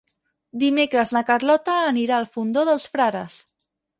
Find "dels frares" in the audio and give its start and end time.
2.71-3.39